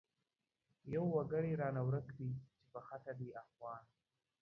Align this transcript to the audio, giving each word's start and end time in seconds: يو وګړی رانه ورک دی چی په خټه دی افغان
يو 0.93 1.03
وګړی 1.15 1.51
رانه 1.61 1.81
ورک 1.87 2.07
دی 2.17 2.29
چی 2.49 2.63
په 2.71 2.79
خټه 2.87 3.13
دی 3.19 3.27
افغان 3.43 3.83